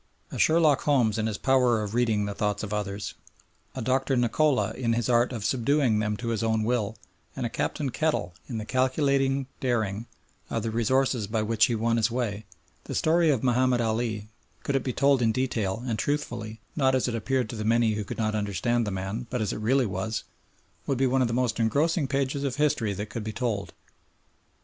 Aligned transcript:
A 0.31 0.39
Sherlock 0.39 0.81
Holmes 0.81 1.19
in 1.19 1.27
his 1.27 1.37
power 1.37 1.83
of 1.83 1.93
reading 1.93 2.25
the 2.25 2.33
thoughts 2.33 2.63
of 2.63 2.73
others, 2.73 3.13
a 3.75 3.83
Doctor 3.83 4.17
Nikola 4.17 4.71
in 4.73 4.93
his 4.93 5.09
art 5.09 5.31
of 5.31 5.45
subduing 5.45 5.99
them 5.99 6.17
to 6.17 6.29
his 6.29 6.41
own 6.41 6.63
will, 6.63 6.97
and 7.35 7.45
a 7.45 7.49
Captain 7.49 7.91
Kettle 7.91 8.33
in 8.49 8.57
the 8.57 8.65
calculating 8.65 9.45
daring 9.59 10.07
of 10.49 10.63
the 10.63 10.71
resources 10.71 11.27
by 11.27 11.43
which 11.43 11.67
he 11.67 11.75
won 11.75 11.97
his 11.97 12.09
way, 12.09 12.45
the 12.85 12.95
story 12.95 13.29
of 13.29 13.43
Mahomed 13.43 13.79
Ali, 13.79 14.27
could 14.63 14.75
it 14.75 14.83
be 14.83 14.91
told 14.91 15.21
in 15.21 15.31
detail 15.31 15.83
and 15.85 15.99
truthfully, 15.99 16.61
not 16.75 16.95
as 16.95 17.07
it 17.07 17.13
appeared 17.13 17.47
to 17.51 17.55
the 17.55 17.63
many 17.63 17.93
who 17.93 18.03
could 18.03 18.17
not 18.17 18.33
understand 18.33 18.87
the 18.87 18.91
man, 18.91 19.27
but 19.29 19.39
as 19.39 19.53
it 19.53 19.59
really 19.59 19.85
was, 19.85 20.23
would 20.87 20.97
be 20.97 21.05
one 21.05 21.21
of 21.21 21.27
the 21.27 21.31
most 21.35 21.59
engrossing 21.59 22.07
pages 22.07 22.43
of 22.43 22.55
history 22.55 22.91
that 22.93 23.11
could 23.11 23.23
be 23.23 23.31
told. 23.33 23.71